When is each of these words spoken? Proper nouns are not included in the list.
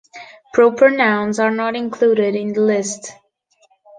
Proper 0.55 0.89
nouns 0.89 1.37
are 1.37 1.51
not 1.51 1.75
included 1.75 2.33
in 2.33 2.53
the 2.53 2.61
list. 2.61 3.11